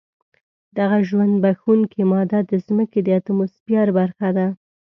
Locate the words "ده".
4.37-4.47